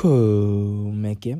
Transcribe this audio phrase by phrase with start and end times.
[0.00, 1.38] Como é que é?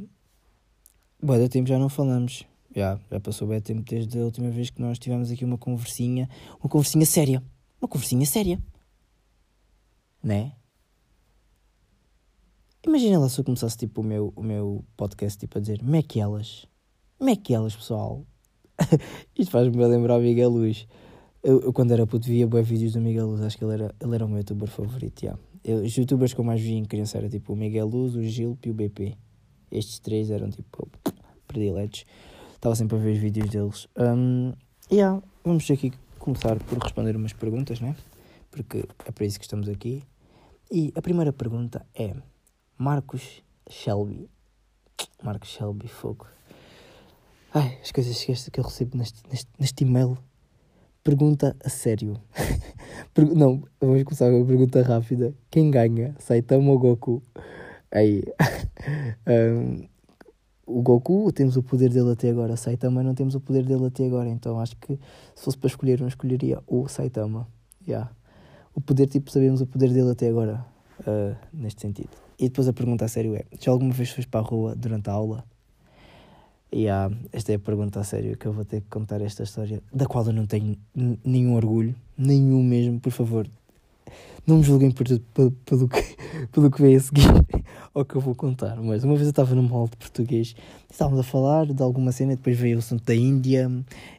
[1.23, 2.45] Boa da tempo já não falamos.
[2.75, 6.29] Já, já passou bem tempo desde a última vez que nós tivemos aqui uma conversinha.
[6.59, 7.41] Uma conversinha séria.
[7.81, 8.61] Uma conversinha séria.
[10.21, 10.55] Né?
[12.85, 15.95] Imagina lá se eu começasse tipo o meu, o meu podcast tipo a dizer como
[15.95, 16.67] é que elas?
[17.17, 18.27] Como é que elas, pessoal?
[19.39, 20.89] Isto faz-me lembrar o Miguel Luz.
[21.45, 23.95] Eu, eu, quando era puto via bons vídeos do Miguel Luz, acho que ele era,
[24.01, 25.41] ele era o meu youtuber favorito, yeah.
[25.65, 28.23] Eu, os youtubers que eu mais via em criança era tipo o Miguel Luz, o
[28.23, 29.17] Gil e o BP.
[29.71, 30.89] Estes três eram tipo
[31.47, 32.05] prediletos.
[32.55, 33.89] Estava sempre a ver os vídeos deles.
[33.97, 34.53] Um,
[34.91, 37.97] yeah, vamos aqui começar por responder umas perguntas, né?
[38.51, 40.03] Porque é para isso que estamos aqui.
[40.71, 42.15] E a primeira pergunta é
[42.77, 44.29] Marcos Shelby.
[45.23, 46.27] Marcos Shelby, fogo.
[47.55, 50.19] Ai, as coisas que eu recebo neste, neste, neste e-mail
[51.03, 52.21] Pergunta a sério.
[53.17, 55.35] Não, vamos começar com uma pergunta rápida.
[55.51, 56.15] Quem ganha?
[56.19, 57.23] Saitama ou Goku?
[57.91, 58.23] Aí.
[59.27, 59.89] um,
[60.67, 62.57] o Goku, temos o poder dele até agora.
[62.57, 64.29] Saitama não temos o poder dele até agora.
[64.29, 64.99] Então acho que
[65.35, 67.49] se fosse para escolher, eu escolheria o Saitama.
[67.87, 68.11] Yeah.
[68.75, 70.65] O poder, tipo, sabemos o poder dele até agora.
[71.01, 72.11] Uh, neste sentido.
[72.39, 75.09] E depois a pergunta a sério é: já alguma vez foste para a rua durante
[75.09, 75.45] a aula?
[76.71, 79.43] E yeah, esta é a pergunta a sério que eu vou ter que contar esta
[79.43, 80.77] história, da qual eu não tenho
[81.25, 83.49] nenhum orgulho, nenhum mesmo, por favor.
[84.47, 86.17] Não me julguem por, pelo, pelo, que,
[86.53, 87.25] pelo que veio a seguir
[87.95, 88.77] ao que eu vou contar.
[88.77, 90.55] Mas uma vez eu estava numa aula de português,
[90.91, 93.71] estávamos a falar de alguma cena, depois veio o assunto da Índia,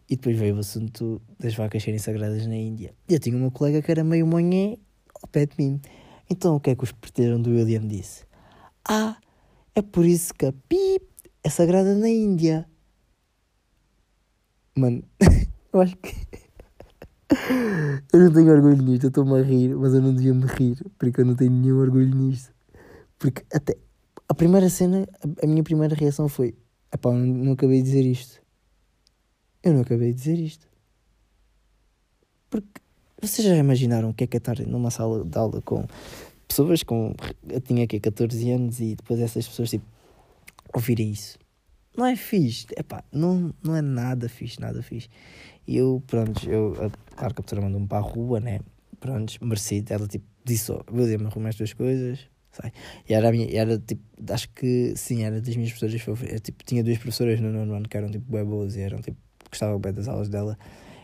[0.10, 2.94] e depois veio o assunto das vacas serem sagradas na Índia.
[3.08, 4.76] E eu tinha uma colega que era meio manhã
[5.22, 5.80] ao pé de mim.
[6.28, 8.24] Então o que é que os perteram do William disse?
[8.88, 9.18] Ah,
[9.76, 11.09] é por isso que a pip
[11.44, 12.68] é sagrada na Índia.
[14.76, 15.04] Mano,
[15.74, 16.16] eu acho que.
[18.14, 20.84] eu não tenho orgulho nisto, eu estou-me a rir, mas eu não devia me rir,
[20.98, 22.54] porque eu não tenho nenhum orgulho nisto.
[23.18, 23.78] Porque até.
[24.28, 25.08] A primeira cena,
[25.42, 26.56] a minha primeira reação foi:
[26.94, 28.42] epá, não, não acabei de dizer isto.
[29.64, 30.68] Eu não acabei de dizer isto.
[32.50, 32.82] Porque
[33.22, 35.86] vocês já imaginaram o que é que é estar numa sala de aula com
[36.48, 37.14] pessoas com.
[37.48, 39.86] Eu tinha aqui 14 anos e depois essas pessoas tipo
[40.74, 41.38] ouvirem isso.
[41.98, 45.10] Não é fixe, epá, não, não é nada fixe, nada fixe.
[45.68, 48.60] E eu, pronto, eu, a, claro que a professora mandou-me para a rua, né?
[49.00, 49.94] Pronto, merecido.
[49.94, 52.20] Ela tipo disse: oh, William, arruma as duas coisas.
[52.52, 52.72] Sai.
[53.08, 56.42] E era, a minha, era tipo, acho que sim, era das minhas professoras favoritas.
[56.42, 59.18] Tipo, tinha duas professoras no nono ano que eram tipo boas e eram tipo,
[59.50, 60.58] gostava bem das aulas dela.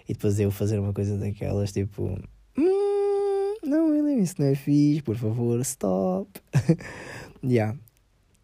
[0.07, 2.17] E depois eu fazer uma coisa daquelas, tipo,
[2.57, 6.29] hum, não, William, isso não é fixe, por favor, stop.
[7.43, 7.77] yeah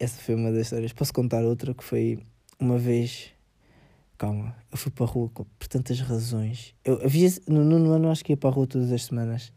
[0.02, 0.92] essa foi uma das histórias.
[0.92, 2.18] Posso contar outra que foi
[2.58, 3.30] uma vez.
[4.18, 6.74] Calma, eu fui para a rua por tantas razões.
[6.84, 7.30] Eu havia.
[7.46, 9.52] No nono ano acho que ia para a rua todas as semanas.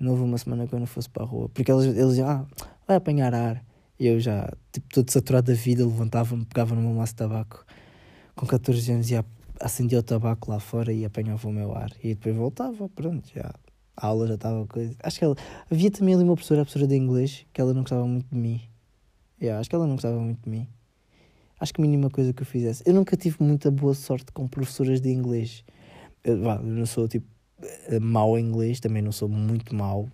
[0.00, 1.48] Não houve uma semana que eu não fosse para a rua.
[1.48, 2.46] Porque eles, eles diziam, ah,
[2.88, 3.64] vai apanhar ar.
[4.00, 7.64] E eu já, tipo, todo saturado da vida, levantava-me, pegava no meu maço de tabaco.
[8.34, 9.24] Com 14 anos ia
[9.60, 11.92] acendia o tabaco lá fora e apanhava o meu ar.
[12.02, 13.54] E depois voltava, pronto, já.
[13.96, 14.96] A aula já estava coisa.
[15.04, 15.36] Acho que ela.
[15.70, 18.36] Havia também ali uma professora, a professora de inglês, que ela não gostava muito de
[18.36, 18.60] mim.
[19.42, 20.68] Yeah, acho que ela não gostava muito de mim.
[21.58, 22.80] Acho que a mínima coisa que eu fizesse.
[22.86, 25.64] Eu nunca tive muita boa sorte com professoras de inglês.
[26.22, 27.26] Eu, eu não sou tipo
[27.88, 30.08] eh, mau em inglês, também não sou muito mau.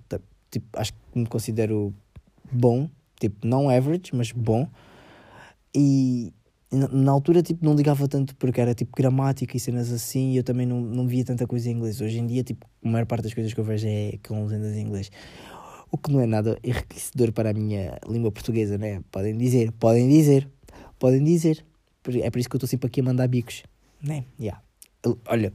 [0.51, 1.95] Tipo, acho que me considero
[2.51, 2.89] bom,
[3.21, 4.67] tipo, não average, mas bom.
[5.75, 6.33] E
[6.73, 10.43] na, altura tipo, não ligava tanto porque era tipo gramática e cenas assim, e eu
[10.43, 12.01] também não, não via tanta coisa em inglês.
[12.01, 14.75] Hoje em dia, tipo, a maior parte das coisas que eu vejo é com legendas
[14.75, 15.11] em inglês
[15.91, 19.03] o que não é nada enriquecedor para a minha língua portuguesa, né?
[19.11, 20.49] Podem dizer, podem dizer,
[20.99, 21.65] podem dizer.
[22.23, 23.63] É por isso que eu estou sempre aqui a mandar bicos,
[24.03, 24.25] né?
[24.41, 24.63] Yeah.
[25.27, 25.53] Olha,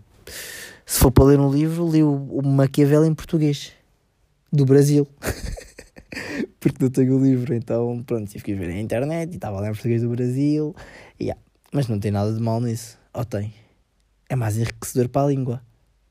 [0.86, 3.72] se for para ler um livro, li o, o Maquiavel em português,
[4.52, 5.08] do Brasil.
[6.60, 9.70] Porque não tenho o livro, então pronto, tive que ver na internet e estava lá
[9.70, 10.76] em português do Brasil.
[11.20, 11.40] Yeah.
[11.72, 13.54] Mas não tem nada de mal nisso, ou tem?
[14.30, 15.62] É mais enriquecedor para a língua.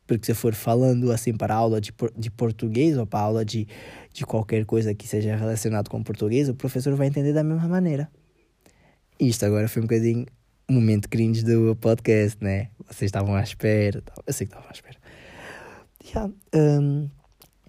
[0.06, 3.66] Porque se eu for falando assim para aula de, de português ou para aula de,
[4.12, 8.10] de qualquer coisa que seja relacionado com português, o professor vai entender da mesma maneira.
[9.18, 10.26] Isto agora foi um bocadinho
[10.68, 12.68] um momento cringe do podcast, né?
[12.86, 14.02] Vocês estavam à espera.
[14.26, 14.96] Eu sei que estavam à espera.
[16.04, 17.08] Yeah, um,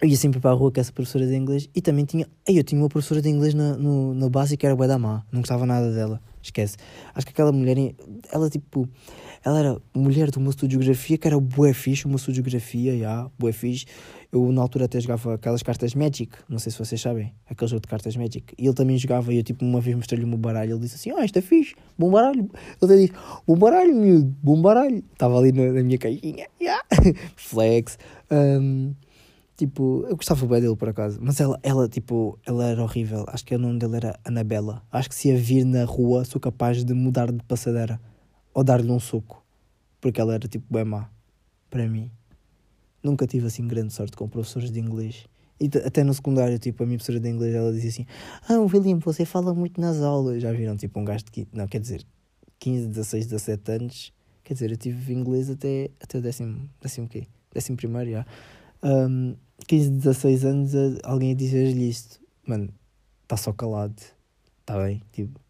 [0.00, 2.26] eu ia sempre para a rua com essa professora de inglês e também tinha.
[2.46, 5.24] Eu tinha uma professora de inglês no, no, no básico que era bué da má,
[5.30, 6.20] não gostava nada dela.
[6.42, 6.76] Esquece.
[7.14, 7.76] Acho que aquela mulher,
[8.32, 8.88] ela tipo.
[9.44, 12.98] Ela era mulher de uma de geografia que era bué fixe, uma de geografia, já,
[12.98, 13.84] yeah, bué fixe.
[14.34, 17.82] Eu na altura até jogava aquelas cartas Magic, não sei se vocês sabem, aquele jogo
[17.82, 18.52] de cartas Magic.
[18.58, 20.72] E ele também jogava e eu tipo uma vez mostrei-lhe meu baralho.
[20.72, 22.40] Ele disse assim: Ah, isto é fixe, bom baralho.
[22.40, 22.50] Ele
[22.82, 23.12] até disse:
[23.46, 25.04] Bom baralho, miúdo, bom baralho.
[25.12, 26.82] Estava ali na, na minha caixinha, yeah.
[27.36, 27.96] flex.
[28.30, 28.92] Um,
[29.56, 33.24] Tipo, eu gostava bem dele por acaso, mas ela, ela, tipo, ela era horrível.
[33.28, 34.82] Acho que o nome dele era Anabela.
[34.90, 38.00] Acho que se a vir na rua sou capaz de mudar de passadeira
[38.52, 39.44] ou dar-lhe um soco,
[40.00, 41.08] porque ela era tipo bem má
[41.70, 42.10] para mim.
[43.04, 45.26] Nunca tive assim grande sorte com professores de inglês.
[45.60, 48.06] E até no secundário, tipo, a minha professora de inglês ela dizia assim:
[48.48, 50.42] Ah, William, você fala muito nas aulas.
[50.42, 52.04] Já viram, tipo, um gajo de 15, não, quer dizer,
[52.58, 54.12] 15, 16, 17 anos.
[54.42, 57.26] Quer dizer, eu tive inglês até, até o décimo, décimo quê?
[57.52, 58.26] Décimo primeiro, já.
[58.82, 59.36] Um,
[59.66, 60.72] 15, 16 anos,
[61.02, 62.20] alguém a dizer-lhe isto.
[62.46, 62.68] Mano,
[63.22, 64.02] está só calado.
[64.60, 65.02] Está bem?
[65.12, 65.40] Tipo,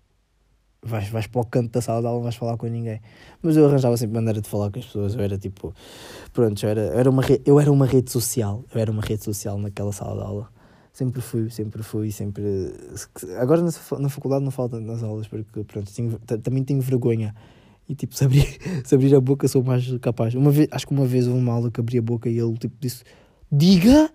[0.84, 3.00] vais, vais para o canto da sala de aula, não vais falar com ninguém.
[3.42, 5.14] Mas eu arranjava sempre maneira de falar com as pessoas.
[5.14, 5.74] Eu era tipo,
[6.32, 7.40] pronto, eu era, era uma, re...
[7.44, 8.64] eu era uma rede social.
[8.74, 10.48] Eu era uma rede social naquela sala de aula.
[10.92, 12.44] Sempre fui, sempre fui, sempre.
[13.38, 17.34] Agora na, na faculdade não falta nas aulas, porque pronto, tenho, também tenho vergonha.
[17.88, 18.46] E tipo, se abrir,
[18.84, 20.34] se abrir a boca sou mais capaz.
[20.34, 22.56] Uma vez, acho que uma vez houve uma aula que abri a boca e ele
[22.56, 23.02] tipo disse
[23.50, 24.10] diga,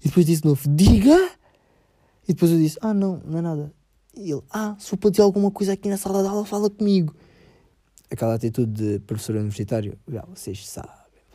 [0.00, 1.16] e depois disse de novo, diga,
[2.28, 3.72] e depois eu disse, ah não, não é nada.
[4.14, 7.14] E ele, ah, se para dizer alguma coisa aqui na sala de aula, fala comigo.
[8.10, 10.90] Aquela atitude de professor universitário, já, vocês sabem,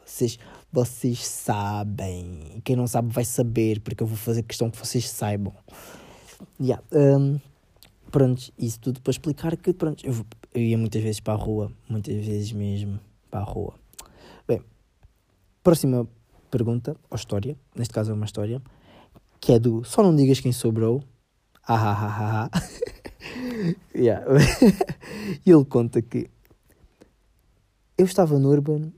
[0.06, 0.40] vocês,
[0.72, 2.62] vocês sabem.
[2.64, 5.54] Quem não sabe vai saber, porque eu vou fazer questão que vocês saibam.
[6.62, 7.40] Yeah, um,
[8.12, 10.14] pronto, isso tudo para explicar que, pronto, eu,
[10.54, 13.00] eu ia muitas vezes para a rua, muitas vezes mesmo
[13.32, 13.74] para a rua.
[14.48, 14.62] Bem,
[15.64, 16.08] próxima
[16.52, 18.62] pergunta, ou história, neste caso é uma história,
[19.40, 21.04] que é do Só não digas quem sobrou.
[21.70, 22.62] Ah, ah, ah, ah.
[23.94, 24.26] yeah.
[25.46, 26.30] e ele conta que
[27.98, 28.94] eu estava no Urban,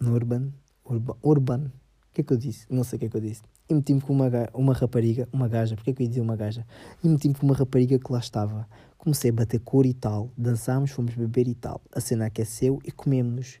[0.00, 0.50] no Urban,
[0.86, 2.66] Urban, Urban, o que é que eu disse?
[2.70, 3.42] Não sei o que é que eu disse.
[3.68, 6.34] E meti-me com uma, uma rapariga, uma gaja, porque é que eu ia dizer uma
[6.34, 6.66] gaja?
[7.02, 8.66] E meti-me com uma rapariga que lá estava.
[8.96, 11.82] Comecei a bater cor e tal, dançámos, fomos beber e tal.
[11.92, 13.60] A cena aqueceu e comemos.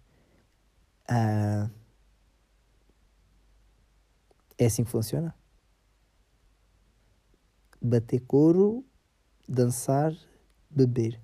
[1.10, 1.68] Uh,
[4.56, 5.34] é assim que funciona?
[7.84, 8.84] Bater couro,
[9.48, 10.14] dançar,
[10.70, 11.20] beber.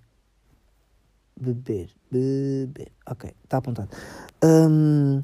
[1.40, 2.92] Beber, beber.
[3.06, 3.88] Ok, está apontado.
[4.44, 5.20] Um,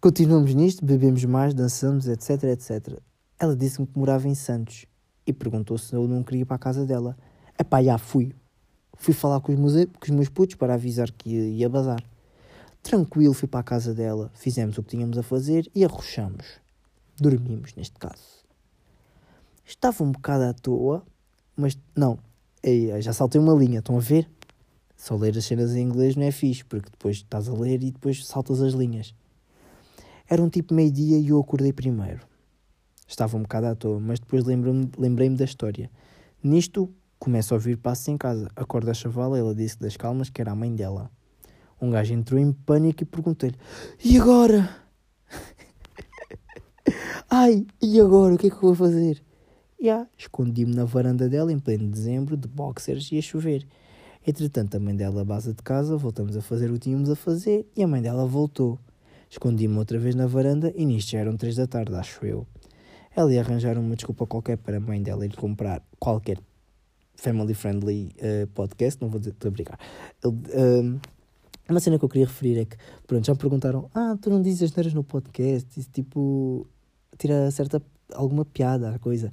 [0.00, 2.98] continuamos nisto, bebemos mais, dançamos, etc, etc.
[3.38, 4.86] Ela disse-me que morava em Santos
[5.24, 7.16] e perguntou se eu não queria ir para a casa dela.
[7.58, 8.34] Epá, já fui.
[8.96, 12.02] Fui falar com os, meus, com os meus putos para avisar que ia, ia bazar.
[12.82, 16.60] Tranquilo, fui para a casa dela, fizemos o que tínhamos a fazer e arrochamos
[17.20, 18.39] dormimos, neste caso.
[19.70, 21.06] Estava um bocado à toa,
[21.54, 22.18] mas não,
[22.60, 24.28] ei, já saltei uma linha, estão a ver?
[24.96, 27.92] Só ler as cenas em inglês não é fixe, porque depois estás a ler e
[27.92, 29.14] depois saltas as linhas.
[30.28, 32.26] Era um tipo meio-dia e eu acordei primeiro.
[33.06, 35.88] Estava um bocado à toa, mas depois lembrei-me lembrei da história.
[36.42, 38.50] Nisto, começo a ouvir passos em casa.
[38.56, 41.08] Acordo a chavala, ela disse das calmas que era a mãe dela.
[41.80, 43.56] Um gajo entrou em pânico e perguntei-lhe:
[44.04, 44.68] E agora?
[47.30, 48.34] Ai, e agora?
[48.34, 49.29] O que é que eu vou fazer?
[49.82, 53.66] Yeah, escondi-me na varanda dela em pleno dezembro, de boxers e a chover.
[54.26, 57.66] Entretanto, a mãe dela base de casa, voltamos a fazer o que tínhamos a fazer
[57.74, 58.78] e a mãe dela voltou.
[59.30, 62.46] Escondi-me outra vez na varanda e nisto já eram três da tarde, acho eu.
[63.16, 66.38] Ela ia arranjar uma desculpa qualquer para a mãe dela ir comprar qualquer
[67.14, 69.78] family friendly uh, podcast, não vou dizer, estou a brincar.
[70.22, 71.00] Uh,
[71.70, 74.42] uma cena que eu queria referir é que, pronto, já me perguntaram: Ah, tu não
[74.42, 75.80] dizes as neiras no podcast?
[75.80, 76.66] Isso tipo,
[77.16, 77.80] tira certa,
[78.12, 79.32] alguma piada à coisa.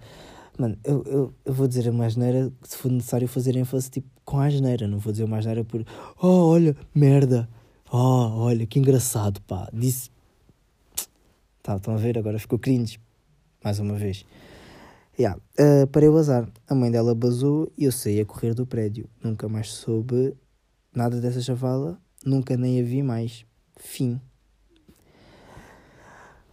[0.57, 4.09] Mano, eu, eu, eu vou dizer a mais neira se for necessário fazer ênfase tipo
[4.26, 5.85] com a asneira, não vou dizer mais neira por
[6.21, 7.47] oh, olha, merda,
[7.92, 10.09] oh, olha, que engraçado, pá, disse.
[11.61, 12.18] Tá, estão a ver?
[12.18, 12.99] Agora ficou cringe,
[13.64, 14.26] mais uma vez.
[15.19, 15.40] Yeah.
[15.59, 16.47] Uh, parei o bazar.
[16.69, 19.09] A mãe dela basou e eu saí a correr do prédio.
[19.23, 20.35] Nunca mais soube
[20.94, 23.45] nada dessa chavala nunca nem a vi mais.
[23.78, 24.19] Fim.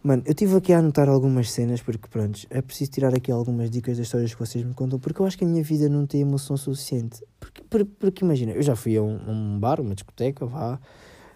[0.05, 3.71] Mano, eu estive aqui a anotar algumas cenas porque, pronto, é preciso tirar aqui algumas
[3.71, 6.05] dicas das histórias que vocês me contam porque eu acho que a minha vida não
[6.05, 7.25] tem emoção suficiente.
[7.39, 10.79] Porque, porque, porque imagina, eu já fui a um, um, bar, uma discoteca, vá,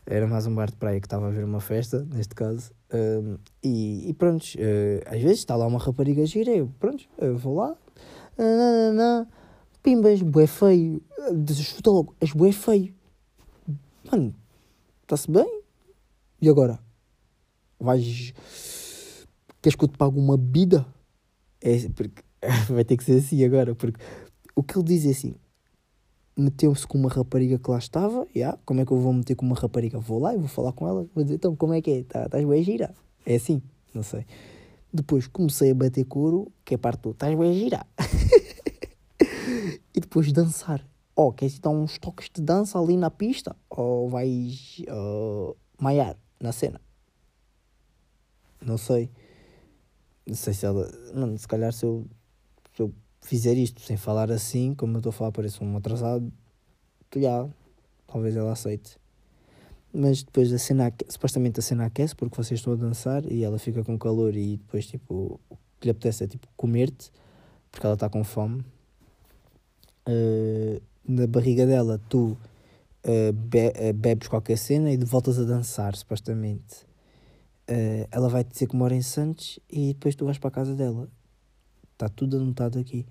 [0.06, 3.40] era mais um bar de praia que estava a ver uma festa, neste caso, um,
[3.64, 7.56] e, e pronto, uh, às vezes está lá uma rapariga gira, eu, pronto, eu vou
[7.56, 7.76] lá,
[8.38, 9.28] nananana,
[9.82, 11.02] pimbas, bué feio,
[11.56, 12.94] chuta logo, és bué feio.
[14.12, 14.36] Mano,
[15.02, 15.64] está-se bem?
[16.40, 16.88] E agora?
[17.80, 18.34] Vais.
[19.62, 20.86] Queres que eu te pague uma bebida?
[21.62, 22.24] É, porque
[22.70, 24.00] vai ter que ser assim agora, porque
[24.56, 25.36] o que ele diz é assim:
[26.38, 29.46] meteu-se com uma rapariga que lá estava, yeah, como é que eu vou meter com
[29.46, 30.00] uma rapariga?
[30.00, 32.04] Vou lá e vou falar com ela, vou dizer, então como é que é?
[32.04, 32.94] Tá, estás bem gira?
[33.26, 33.62] É assim,
[33.94, 34.26] não sei.
[34.92, 37.86] Depois comecei a bater couro, que é parte do estás bem gira.
[39.94, 40.84] e depois dançar
[41.20, 43.54] oh, queres dar uns toques de dança ali na pista?
[43.70, 46.80] Ou vais uh, maiar na cena?
[48.62, 49.10] Não sei.
[50.26, 50.90] Não sei se ela.
[51.14, 52.06] Mano, se calhar se eu,
[52.76, 56.32] se eu fizer isto sem falar assim, como eu estou a falar, parece um atrasado,
[57.16, 57.48] já,
[58.08, 58.98] talvez ela aceite.
[59.92, 63.58] Mas depois a cena, supostamente a cena aquece porque vocês estão a dançar e ela
[63.58, 67.12] fica com calor e depois tipo o que lhe apetece é tipo comer-te
[67.72, 68.64] porque ela está com fome.
[70.08, 72.38] Uh, na barriga dela tu
[73.06, 76.89] uh, be uh, bebes qualquer cena e voltas a dançar, supostamente.
[78.12, 80.76] Ela vai te dizer que mora em Santos e depois tu vais para a casa
[80.76, 81.10] dela.
[81.94, 83.06] Está tudo anotado aqui.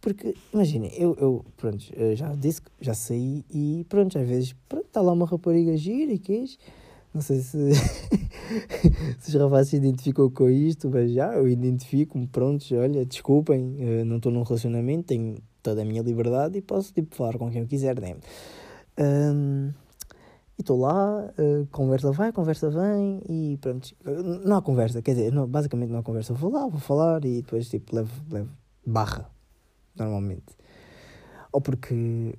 [0.00, 4.54] Porque, imagina, eu, eu, pronto, eu já disse que já saí e, pronto, às vezes,
[4.86, 6.58] está lá uma rapariga gira e queijo.
[7.14, 7.56] Não sei se,
[9.20, 14.16] se os rapazes se identificam com isto, mas já, eu identifico-me, pronto, olha, desculpem, não
[14.16, 17.66] estou num relacionamento, tenho toda a minha liberdade e posso, tipo, falar com quem eu
[17.66, 18.16] quiser, né?
[18.98, 19.72] Um,
[20.56, 23.94] e estou lá, uh, conversa vai, conversa vem e pronto.
[24.44, 26.32] Não há conversa, quer dizer, não, basicamente não há conversa.
[26.32, 28.50] Vou lá, vou falar e depois tipo levo, levo
[28.86, 29.30] barra
[29.96, 30.56] normalmente.
[31.52, 32.36] Ou porque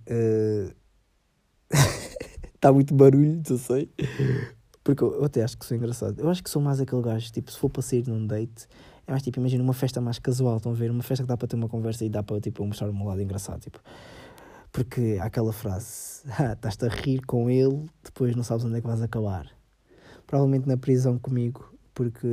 [2.54, 3.90] está uh, muito barulho, não sei.
[4.84, 6.20] Porque eu, eu, até acho que sou engraçado.
[6.20, 8.68] Eu acho que sou mais aquele gajo, tipo, se for para sair num date,
[9.08, 10.92] é mais tipo, imagina uma festa mais casual, estão a ver?
[10.92, 13.22] Uma festa que dá para ter uma conversa e dá para, tipo, mostrar um lado
[13.22, 13.80] engraçado, tipo.
[14.76, 18.82] Porque há aquela frase, ah, estás-te a rir com ele, depois não sabes onde é
[18.82, 19.50] que vais acabar.
[20.28, 22.28] Provavelmente na prisão comigo, porque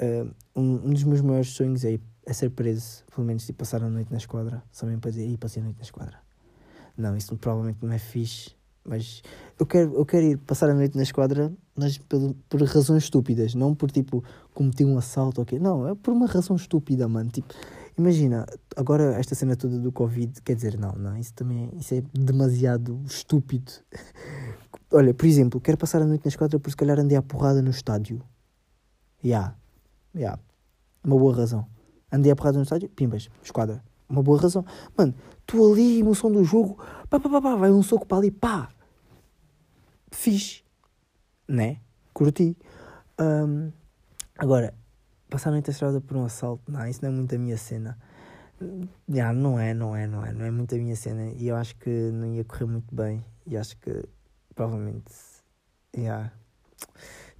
[0.00, 1.98] uh, um, um dos meus maiores sonhos é
[2.30, 5.26] é ser preso, pelo menos de passar a noite na esquadra, só mesmo para dizer,
[5.26, 6.18] e passei a noite na esquadra.
[6.96, 9.22] Não, isso provavelmente não é fixe, mas
[9.58, 13.54] eu quero, eu quero ir passar a noite na esquadra, mas por, por razões estúpidas,
[13.54, 14.22] não por tipo
[14.54, 15.58] cometer um assalto ou okay?
[15.58, 17.30] quê, não, é por uma razão estúpida, mano.
[17.30, 17.54] Tipo,
[18.00, 22.02] imagina, agora esta cena toda do Covid, quer dizer, não, não, isso também isso é
[22.12, 23.72] demasiado estúpido.
[24.92, 27.62] Olha, por exemplo, quero passar a noite na esquadra por se calhar andei à porrada
[27.62, 28.22] no estádio.
[29.22, 29.56] Ya, yeah.
[30.14, 30.42] ya, yeah.
[31.04, 31.66] uma boa razão
[32.10, 33.82] andei a porrada no estádio, pimbas, esquadra.
[34.08, 34.64] Uma boa razão.
[34.96, 35.14] Mano,
[35.46, 36.76] tu ali, emoção do jogo,
[37.08, 38.68] pá, pá, pá, pá, vai um soco para ali, pá.
[40.10, 40.64] Fiz.
[41.46, 41.78] Né?
[42.12, 42.56] Curti.
[43.20, 43.70] Um,
[44.36, 44.74] agora,
[45.30, 47.96] passar a noite estrada por um assalto, não, isso não é muito a minha cena.
[49.08, 51.32] Já, não é, não é, não é, não é muito a minha cena.
[51.36, 53.24] E eu acho que não ia correr muito bem.
[53.46, 54.04] E acho que
[54.54, 55.12] provavelmente,
[55.96, 56.30] já.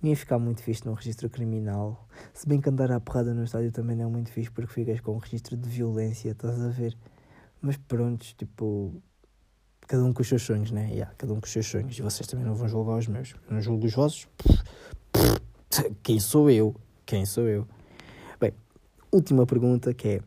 [0.00, 2.09] Nem ia ficar muito fixe no registro criminal.
[2.32, 5.00] Se bem que andar à porrada no estádio também não é muito fixe porque ficas
[5.00, 6.97] com um registro de violência, estás a ver?
[7.61, 9.02] Mas pronto, tipo.
[9.87, 10.88] Cada um com os seus sonhos, né?
[10.90, 11.99] Yeah, cada um com os seus sonhos.
[11.99, 13.35] E vocês também não vão julgar os meus.
[13.49, 14.28] Eu não julgo os vossos.
[16.02, 16.75] Quem sou eu?
[17.04, 17.66] Quem sou eu?
[19.12, 20.20] Última pergunta que é.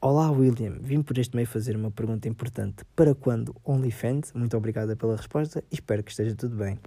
[0.00, 2.84] Olá William, vim por este meio fazer uma pergunta importante.
[2.94, 4.32] Para quando OnlyFans?
[4.34, 6.78] Muito obrigada pela resposta espero que esteja tudo bem.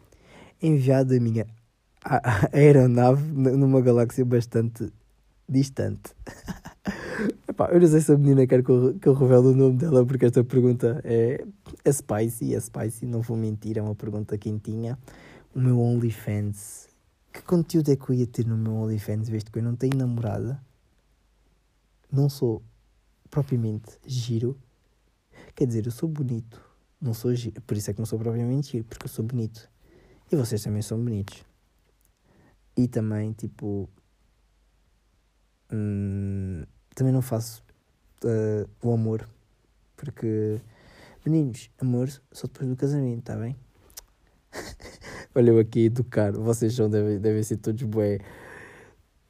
[0.62, 1.46] Enviado a minha
[2.54, 4.90] aeronave numa galáxia bastante
[5.50, 6.16] distante.
[7.46, 9.76] Epá, eu não sei se a menina quer que eu, que eu revele o nome
[9.76, 11.46] dela, porque esta pergunta é,
[11.84, 14.98] é spicy, é spicy, não vou mentir, é uma pergunta quentinha.
[15.54, 16.88] O meu OnlyFans.
[17.34, 19.98] Que conteúdo é que eu ia ter no meu OnlyFans, visto que eu não tenho
[19.98, 20.58] namorada?
[22.16, 22.64] Não sou
[23.30, 24.58] propriamente giro.
[25.54, 26.64] Quer dizer, eu sou bonito.
[27.02, 27.62] Não sou giro.
[27.62, 29.70] Por isso é que não sou propriamente giro, porque eu sou bonito.
[30.32, 31.44] E vocês também são bonitos.
[32.78, 33.90] E também, tipo.
[35.70, 36.64] Hum,
[36.96, 37.62] também não faço
[38.24, 39.28] uh, o amor.
[39.98, 40.62] Porque.
[41.26, 43.58] Meninos, amor só depois do casamento, tá bem?
[45.36, 46.32] Olha eu aqui educar.
[46.32, 48.20] Vocês são, devem, devem ser todos bué.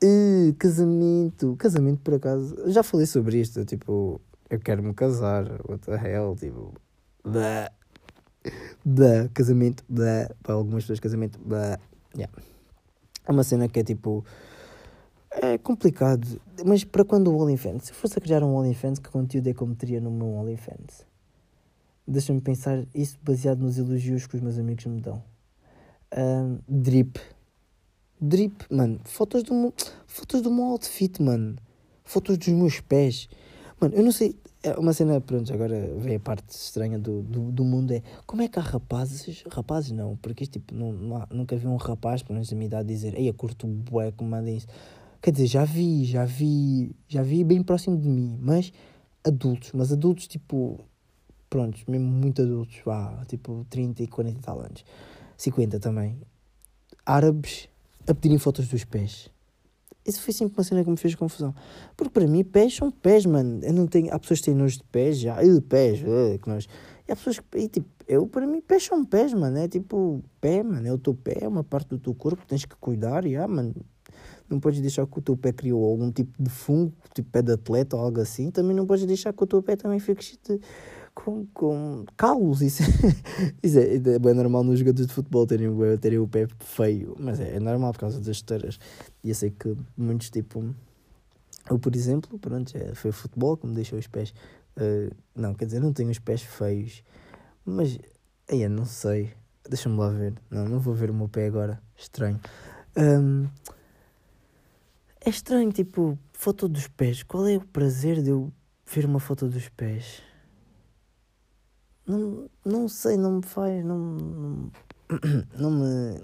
[0.03, 1.55] Uh, casamento.
[1.57, 2.69] Casamento, por acaso.
[2.69, 3.63] Já falei sobre isto.
[3.65, 5.45] Tipo, eu quero me casar.
[5.67, 6.35] What the hell?
[6.35, 6.73] Tipo.
[7.23, 7.71] Blá.
[8.83, 9.29] Blá.
[9.33, 9.83] Casamento.
[9.89, 10.29] Blá.
[10.43, 11.39] Para algumas pessoas, casamento.
[11.39, 11.79] Blá.
[12.15, 12.33] Yeah.
[13.25, 14.23] É uma cena que é tipo.
[15.31, 16.39] É complicado.
[16.65, 17.85] Mas para quando o OnlyFans?
[17.85, 20.27] Se eu fosse a criar um OnlyFans, que conteúdo é que eu meteria no meu
[20.27, 21.05] OnlyFans?
[22.07, 25.23] Deixa-me pensar isso baseado nos elogios que os meus amigos me dão.
[26.15, 27.19] Um, drip.
[28.19, 28.99] Drip, mano.
[29.03, 29.73] Fotos do meu,
[30.07, 31.57] fotos do meu outfit, mano.
[32.03, 33.27] Fotos dos meus pés.
[33.79, 34.35] Mano, eu não sei.
[34.63, 38.41] É uma cena, pronto, agora vem a parte estranha do, do, do, mundo é como
[38.41, 41.75] é que há rapazes, rapazes não, porque isto, tipo, não, não há, nunca vi um
[41.75, 44.65] rapaz, pelo menos da minha idade, dizer, ei, eu curto bué, como mandem isso.
[45.21, 48.73] Quer dizer, já vi, já vi, já vi bem próximo de mim, mas
[49.23, 50.79] adultos, mas adultos tipo,
[51.47, 54.83] pronto, mesmo muito adultos, vá, tipo 30 e 40 e tal anos,
[55.37, 56.17] 50 também,
[57.05, 57.69] árabes
[58.07, 59.29] a pedirem fotos dos pés.
[60.05, 61.53] Isso foi sempre uma cena que me fez confusão.
[61.97, 63.59] Porque para mim, pés são pés, mano.
[63.63, 64.13] Eu não tenho...
[64.13, 65.43] Há pessoas que têm nojo de pés, já.
[65.43, 66.67] Eu, pés, uh, que nós.
[67.07, 67.57] E há pessoas que.
[67.57, 69.57] E, tipo, eu, para mim, pés são pés, mano.
[69.57, 70.87] É tipo, pé, mano.
[70.87, 73.47] É o teu pé, é uma parte do teu corpo que tens que cuidar, já,
[73.47, 73.73] mano.
[74.47, 77.53] não podes deixar que o teu pé criou algum tipo de fungo, tipo pé de
[77.53, 80.59] atleta ou algo assim, também não podes deixar que o teu pé também fique de,
[81.15, 82.61] com, com calos.
[82.61, 82.83] Isso,
[83.63, 85.69] isso é, é normal nos jogadores de futebol terem,
[85.99, 88.77] terem o pé feio, mas é, é normal por causa das esteiras.
[89.23, 90.75] E eu sei que muitos, tipo,
[91.69, 94.33] eu, por exemplo, pronto, é, foi futebol que me deixou os pés.
[94.77, 97.01] Uh, não, quer dizer, não tenho os pés feios,
[97.65, 97.97] mas
[98.51, 99.33] aí não sei.
[99.67, 100.35] Deixa-me lá ver.
[100.51, 101.81] Não, não vou ver o meu pé agora.
[101.97, 102.39] Estranho.
[102.95, 103.47] Um,
[105.25, 107.23] é estranho, tipo, foto dos pés.
[107.23, 108.53] Qual é o prazer de eu
[108.85, 110.21] ver uma foto dos pés?
[112.05, 113.83] Não, não sei, não me faz.
[113.83, 114.71] Não, não,
[115.57, 116.21] não me.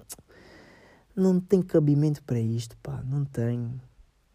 [1.16, 3.04] Não tem cabimento para isto, pá.
[3.04, 3.82] Não tenho.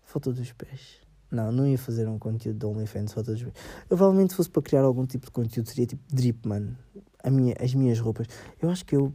[0.03, 1.01] Foto dos pés.
[1.31, 3.55] Não, não ia fazer um conteúdo de OnlyFans foto dos pés.
[3.83, 6.77] Eu, provavelmente, se fosse para criar algum tipo de conteúdo, seria tipo drip, mano.
[7.23, 8.27] A minha, as minhas roupas.
[8.61, 9.13] Eu acho que eu.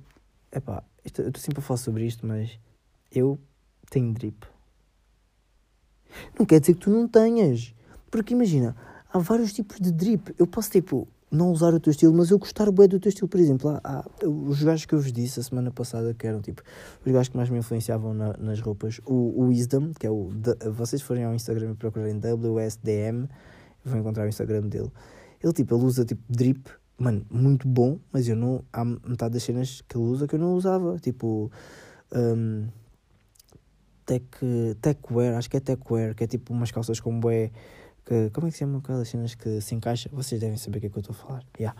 [0.51, 2.57] Epá, isto, eu estou sempre a falar sobre isto, mas
[3.11, 3.39] eu
[3.89, 4.45] tenho drip.
[6.37, 7.73] Não quer dizer que tu não tenhas.
[8.09, 8.75] Porque imagina,
[9.11, 10.33] há vários tipos de drip.
[10.37, 13.27] Eu posso, tipo, não usar o teu estilo, mas eu gostar bem do teu estilo.
[13.27, 16.41] Por exemplo, há, há, os gajos que eu vos disse a semana passada, que eram
[16.41, 16.61] tipo
[17.05, 20.29] os gajos que mais me influenciavam na, nas roupas, o, o Wisdom, que é o.
[20.33, 23.29] De, vocês forem ao Instagram e procurarem WSDM,
[23.85, 24.91] vão encontrar o Instagram dele.
[25.41, 28.63] Ele tipo, ele usa tipo drip, mano, muito bom, mas eu não.
[28.73, 30.97] Há metade das cenas que ele usa que eu não usava.
[30.99, 31.49] Tipo.
[32.13, 32.67] Um,
[34.05, 34.25] tech,
[34.81, 37.51] techwear, acho que é techwear, que é tipo umas calças com bué
[38.05, 40.09] que, como é que se chama aquelas cenas que se encaixa?
[40.11, 41.43] Vocês devem saber o que é que eu estou a falar.
[41.59, 41.79] Yeah.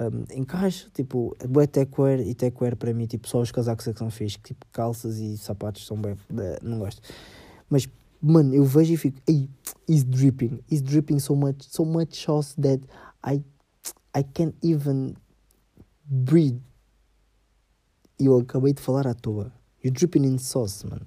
[0.00, 3.98] Um, encaixa, tipo, é techwear e techwear para mim, tipo, só os casacos é que
[3.98, 6.16] são fixos, tipo, calças e sapatos são bem,
[6.62, 7.02] não gosto.
[7.68, 7.88] Mas,
[8.20, 9.50] mano, eu vejo e fico, ei,
[9.88, 12.80] he's dripping, he's dripping so much, so much sauce that
[13.26, 13.44] I,
[14.16, 15.14] I can't even
[16.04, 16.60] breathe.
[18.18, 19.52] E eu acabei de falar à toa.
[19.82, 21.06] You're dripping in sauce, mano.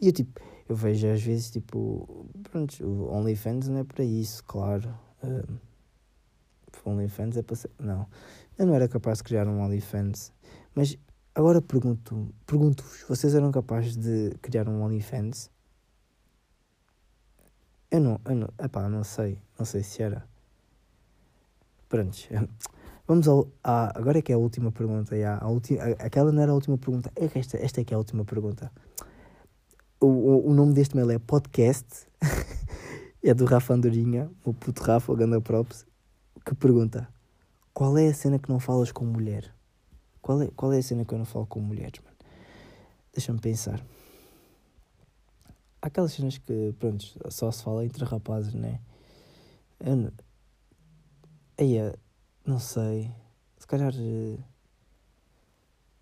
[0.00, 4.42] E eu, tipo, eu vejo às vezes tipo, pronto, o OnlyFans não é para isso,
[4.44, 4.94] claro.
[5.22, 5.58] Uh,
[6.84, 7.70] OnlyFans é para ser.
[7.78, 8.06] Não,
[8.58, 10.32] eu não era capaz de criar um OnlyFans,
[10.74, 10.96] mas
[11.34, 15.50] agora pergunto, pergunto-vos, vocês eram capazes de criar um OnlyFans?
[17.90, 20.26] Eu não, eu não, epá, não sei, não sei se era.
[21.88, 22.16] Pronto,
[23.06, 26.42] vamos ao, a, agora é que é a última pergunta, já, a ulti, aquela não
[26.42, 28.70] era a última pergunta, é que esta, esta é que é a última pergunta
[30.00, 32.06] o, o, nome deste mail é podcast.
[33.22, 35.86] é do Rafa Andorinha, o puto Rafa, o Ganda Props,
[36.44, 37.08] que pergunta:
[37.72, 39.54] Qual é a cena que não falas com mulher?
[40.20, 42.16] Qual é, qual é a cena que eu não falo com mulheres, mano?
[43.12, 43.84] Deixa-me pensar.
[45.80, 48.80] Há aquelas cenas que, pronto, só se fala entre rapazes, né?
[49.78, 50.12] Eu não...
[51.58, 51.76] Aí,
[52.44, 53.12] não sei.
[53.58, 53.92] Se calhar.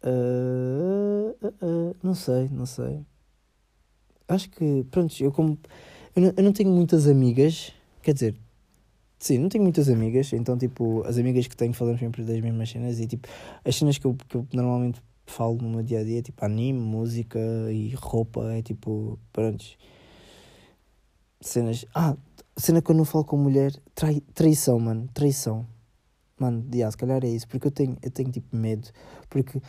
[0.05, 3.05] Uh, uh, uh, não sei, não sei
[4.29, 5.59] acho que, pronto, eu como.
[6.15, 8.37] Eu não, eu não tenho muitas amigas, quer dizer,
[9.19, 12.71] sim, não tenho muitas amigas, então, tipo, as amigas que tenho falamos sempre das mesmas
[12.71, 13.29] cenas e, tipo,
[13.65, 16.79] as cenas que eu, que eu normalmente falo no meu dia a dia, tipo, anime,
[16.79, 17.39] música
[17.71, 19.65] e roupa, é tipo, pronto.
[21.41, 21.85] Cenas.
[21.95, 22.17] Ah,
[22.57, 25.67] cena que eu não falo com mulher, trai, traição, mano, traição.
[26.39, 28.89] Mano, yeah, se calhar é isso, porque eu tenho, eu tenho tipo medo,
[29.31, 29.61] porque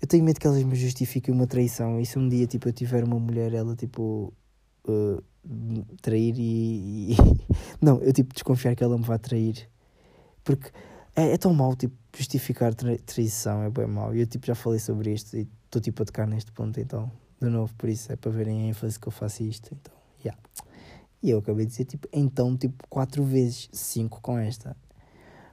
[0.00, 2.00] eu tenho medo que elas me justifiquem uma traição.
[2.00, 4.32] E se um dia tipo, eu tiver uma mulher, ela tipo.
[4.86, 5.22] Uh,
[6.02, 7.16] trair e,
[7.80, 9.68] não, eu tipo desconfiar que ela me vai trair.
[10.44, 10.70] Porque
[11.14, 14.14] é, é tão mau tipo justificar tra traição, é bem mau.
[14.14, 17.10] E eu tipo já falei sobre isto e estou tipo a tocar neste ponto, então,
[17.40, 19.74] de novo, por isso é para verem a ênfase que eu faço isto.
[19.74, 20.40] Então, yeah.
[21.22, 24.76] E eu acabei de dizer tipo, então, tipo, quatro vezes, cinco com esta.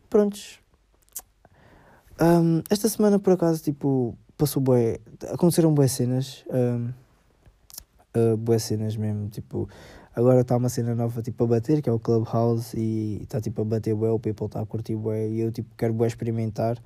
[0.10, 0.60] Prontos.
[2.20, 5.00] Um, esta semana por acaso, tipo, passou bué,
[5.32, 6.90] aconteceram boas cenas, um,
[8.16, 9.68] uh, boas cenas mesmo, tipo,
[10.16, 13.62] agora está uma cena nova tipo a bater, que é o Clubhouse, e está tipo
[13.62, 16.78] a bater bué, o people está a curtir bué, e eu tipo quero bué experimentar.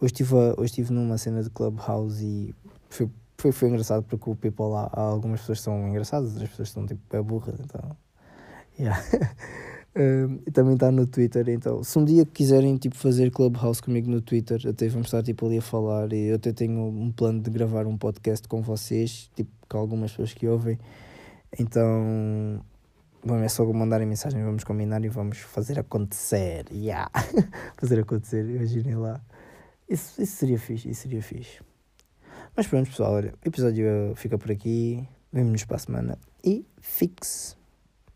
[0.00, 2.54] Hoje estive, hoje estive numa cena de Clubhouse e
[2.88, 6.86] foi, foi, foi engraçado porque o people lá, algumas pessoas são engraçadas, outras pessoas são
[6.86, 7.96] tipo é burras, então...
[8.78, 9.00] Yeah.
[9.94, 14.22] E também está no Twitter, então se um dia quiserem tipo, fazer Clubhouse comigo no
[14.22, 17.50] Twitter, até vamos estar tipo, ali a falar e eu até tenho um plano de
[17.50, 20.78] gravar um podcast com vocês, tipo, com algumas pessoas que ouvem.
[21.58, 22.64] Então,
[23.22, 26.64] bom, é só mandarem mensagem, vamos combinar e vamos fazer acontecer.
[26.72, 27.10] Yeah.
[27.76, 29.20] fazer acontecer, imaginem lá.
[29.86, 31.60] Isso, isso seria fixe, isso seria fixe.
[32.56, 35.06] Mas pronto, pessoal, olha, o episódio fica por aqui.
[35.30, 37.61] Vemo-nos para a semana e fixe.